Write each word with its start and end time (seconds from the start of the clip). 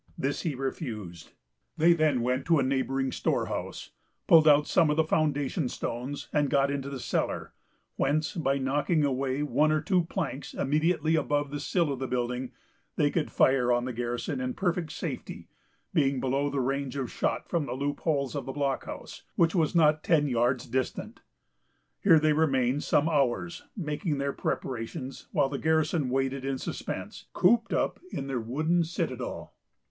This 0.17 0.41
he 0.41 0.55
refused. 0.55 1.33
They 1.77 1.93
then 1.93 2.21
went 2.23 2.47
to 2.47 2.57
a 2.57 2.63
neighboring 2.63 3.11
storehouse, 3.11 3.91
pulled 4.25 4.47
out 4.47 4.65
some 4.65 4.89
of 4.89 4.97
the 4.97 5.03
foundation 5.03 5.69
stones, 5.69 6.27
and 6.33 6.49
got 6.49 6.71
into 6.71 6.89
the 6.89 6.99
cellar; 6.99 7.53
whence, 7.97 8.33
by 8.33 8.57
knocking 8.57 9.05
away 9.05 9.43
one 9.43 9.71
or 9.71 9.79
two 9.79 10.05
planks 10.05 10.55
immediately 10.55 11.15
above 11.15 11.51
the 11.51 11.59
sill 11.59 11.93
of 11.93 11.99
the 11.99 12.07
building, 12.07 12.51
they 12.95 13.11
could 13.11 13.29
fire 13.29 13.71
on 13.71 13.85
the 13.85 13.93
garrison 13.93 14.41
in 14.41 14.55
perfect 14.55 14.91
safety, 14.91 15.49
being 15.93 16.19
below 16.19 16.49
the 16.49 16.59
range 16.61 16.95
of 16.95 17.11
shot 17.11 17.47
from 17.47 17.67
the 17.67 17.73
loopholes 17.75 18.33
of 18.33 18.47
the 18.47 18.53
blockhouse, 18.53 19.21
which 19.35 19.53
was 19.53 19.75
not 19.75 20.01
ten 20.03 20.27
yards 20.27 20.65
distant. 20.65 21.19
Here 21.99 22.19
they 22.19 22.33
remained 22.33 22.81
some 22.83 23.07
hours, 23.07 23.65
making 23.77 24.17
their 24.17 24.33
preparations, 24.33 25.27
while 25.31 25.47
the 25.47 25.59
garrison 25.59 26.09
waited 26.09 26.43
in 26.43 26.57
suspense, 26.57 27.27
cooped 27.33 27.71
up 27.71 27.99
in 28.11 28.25
their 28.25 28.41
wooden 28.41 28.83
citadel. 28.83 29.53